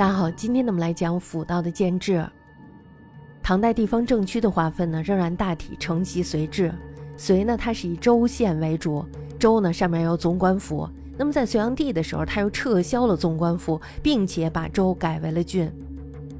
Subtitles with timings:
[0.00, 2.26] 大家好，今天呢我们来讲府道的建制。
[3.42, 6.72] 唐代地方政区的划分呢，仍然大体承袭隋制。
[7.18, 9.04] 隋呢，它是以州县为主，
[9.38, 10.88] 州呢上面有总管府。
[11.18, 15.70] 那么在隋炀帝的时候，他又撤销了总管府，并且把州改为了郡。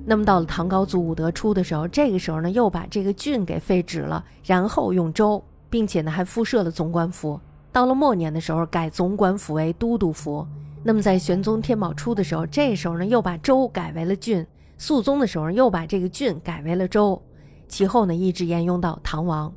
[0.06, 7.38] 那么到了唐高祖武德初的时候，这个时候呢，又把这个郡给废止了，然后用州，并且呢还复设了总管府。
[7.70, 10.46] 到了末年的时候，改总管府为都督府。
[10.82, 14.42] 那么在玄宗天宝初的时候，这时候呢又把州改为了郡；
[14.78, 17.20] 肃宗的时候又把这个郡改为了州，
[17.68, 19.52] 其后呢一直沿用到唐王。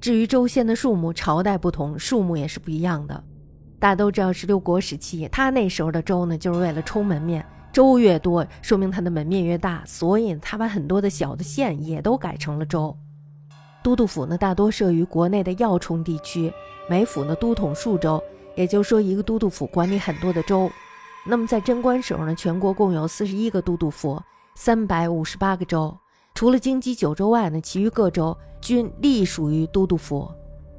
[0.00, 3.24] 至于州县的数目，朝代不同，数目也是不一样的。
[3.78, 12.96] 大家都知道，十六国时期，他那时候的州呢，就是为了充门面，州越多，说明他的门面越大，所以他把很多的小的县也都改成了州。
[13.82, 16.52] 都督府呢，大多设于国内的要冲地区，
[16.88, 18.22] 每府呢都统数州。
[18.54, 20.70] 也就是说，一个都督府管理很多的州。
[21.24, 24.20] 那么在贞观时候呢，全国共有四十一个都督府，
[24.54, 25.96] 三百五十八个州。
[26.34, 30.28] 除了京畿九州外呢，其余各州均隶属于都督府。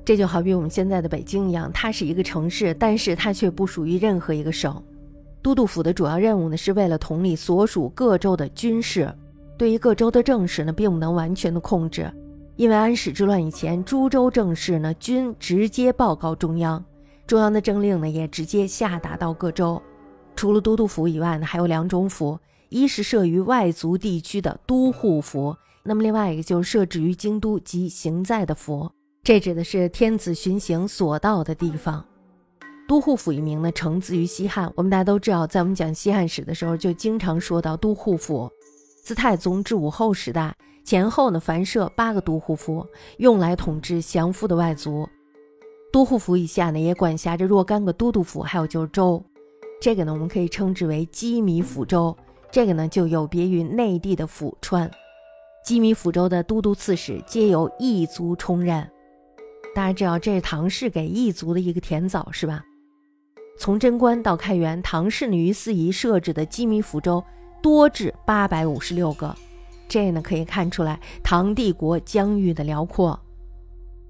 [0.04, 4.84] 这就好比我们现在的北京一样，它是一个城市，但是它却不属于任何一个省。
[5.42, 9.14] 都督府的主要任务呢，是为了统领所属各州的军事，
[9.58, 12.12] 对于各州的政事呢，并不能完全的控制。
[12.56, 16.84] 因为安史之乱以前，诸州政事呢，均直接报告中央。
[17.26, 19.82] 中央的政令呢，也直接下达到各州。
[20.36, 22.38] 除了都督府以外呢，还有两种府：
[22.70, 28.92] 一是设于外族地区的都护府，那么另外一个就是设置于京都及行在的府。
[29.24, 32.04] 这指的是天子巡行所到的地方。
[32.88, 34.70] 都护府一名呢，承自于西汉。
[34.76, 38.52] 我们大家都知道，在我们讲西汉史的时候，就经常说到都护府。
[39.04, 42.86] 自太宗至武后时代前后呢，凡设八个都护府，
[43.18, 45.08] 用来统治降服的外族。
[45.94, 49.24] 都护府以下呢，也管辖着若干个都督府，还有就是州。
[49.80, 52.18] 这个呢，我们可以称之为羁縻府州。
[52.52, 54.90] 这个呢，就有别于内地的府川。
[55.64, 58.90] 羁縻府州的都督刺史皆由异族充任。
[59.76, 62.64] 大家知道，这是唐氏给异族的一个甜枣，是吧？
[63.60, 67.24] 从贞观到开元，唐氏呢于司仪设置的羁縻府州
[67.62, 69.36] 多至八百五十六个。
[69.88, 73.20] 这呢，可以看出来唐帝国疆域的辽阔。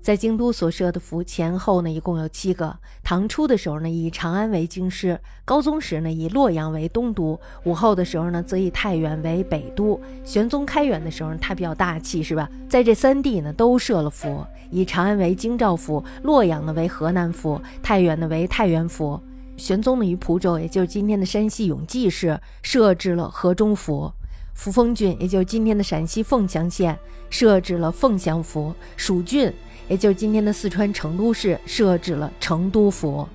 [0.04, 2.76] 在京都所设的府前后呢，一共有七个。
[3.06, 5.16] 唐初的时候呢，以长安为京师；
[5.46, 12.50] 高宗时呢，以洛阳为东都；武后的时候呢，则以太原为北都；玄宗开元的时候，他比较大气，是吧？
[12.68, 19.18] 在这三地呢，都设了府，以长安为京兆府，洛阳呢为河南府，太原呢为太原府。
[19.56, 24.12] 玄宗呢，于蒲州，也就是今天的山西永济市，设置了河中府；
[24.54, 27.00] 扶风郡，也就是今天的陕西凤翔县，
[27.30, 29.50] 设置了凤翔府；蜀郡。
[29.88, 33.28] 也就是今天的四川成都市设置了成都府，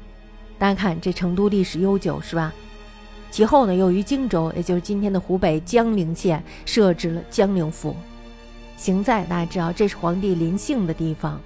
[0.58, 2.52] 大家看这成都历史悠久是吧？
[3.30, 7.94] 其后呢，又于荆州，也就是今天的湖北江陵县设置了江陵府。
[8.76, 11.38] 行在大家知道，这是皇帝临幸的地方，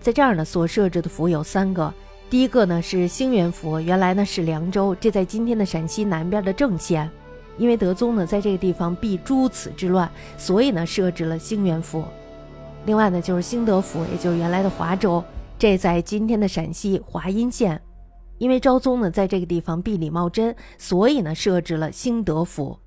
[0.00, 1.92] 在这儿呢所设置的府有三个，
[2.30, 7.10] 第一个呢是兴元府，原来呢是凉州，这在今天的陕西南边的郑县，
[7.58, 10.08] 因为德宗呢在这个地方避诸此之乱，
[10.38, 12.04] 所以呢设置了兴元府。
[12.86, 15.22] 另外呢，就是兴德府，也就是原来的华州，
[15.58, 17.80] 这在今天的陕西华阴县。
[18.38, 22.78] 因为昭宗呢在这个地方避李茂贞，所以呢设置了兴德府。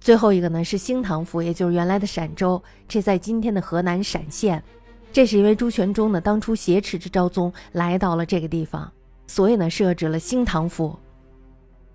[0.00, 4.62] 最后一个呢是兴唐府，也就是原来的陕州，这在今天的河南陕县。
[5.12, 8.92] 这是因为朱全忠呢当初挟持着昭宗来到了这个地方，
[9.26, 10.94] 所以呢设置了兴唐府。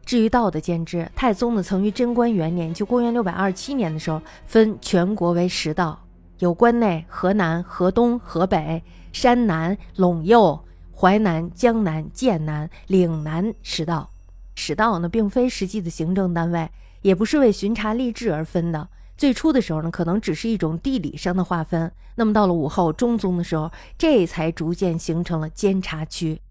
[0.03, 5.99] 至于道的建制，太宗呢曾于贞观元年，就公元六百二十七年的时候，分全国为十道。
[6.41, 8.81] 有关内、河南、河东、河北、
[9.13, 10.59] 山南、陇右、
[10.91, 14.09] 淮南、江南、剑南、岭南十道。
[14.55, 16.67] 十道呢，并非实际的行政单位，
[17.03, 18.89] 也不是为巡查吏治而分的。
[19.15, 21.91] 最初的时候呢，可能只是一种地理上的划分。
[22.15, 26.41] 那么到了武后、中宗的时候，这才逐渐形成了监察区。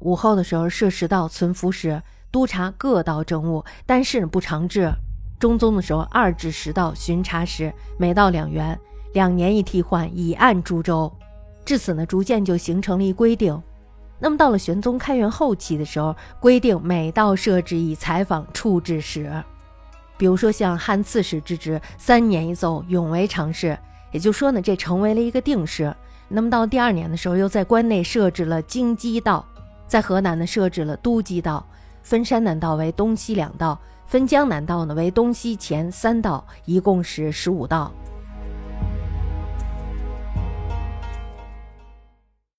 [0.00, 4.92] 武后的时候设十道存符使，督察各道政务，但是不常制。
[5.38, 8.78] 中宗的时候二至十道巡查使，每道两员。
[9.12, 11.12] 两年一替换，以案诸州，
[11.64, 13.60] 至此呢，逐渐就形成了一规定。
[14.18, 19.32] 那么到了玄宗开元后期的时候，规定每道设置以采访处置使，
[20.18, 23.78] 比如说像汉刺史之职，三年一奏，永为常事。
[24.12, 25.94] 也就说呢，这成为了一个定式。
[26.28, 29.44] 那么到第二年的时候，又在关内设置了京畿道，
[29.86, 31.66] 在河南呢设置了都畿道，
[32.02, 37.90] 分山南道为东西两道，分江南道呢为东西前三道，一共是十五道。